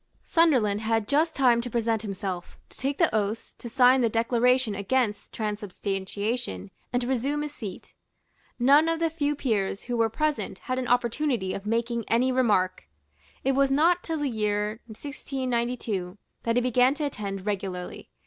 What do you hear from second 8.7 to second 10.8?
of the few peers who were present had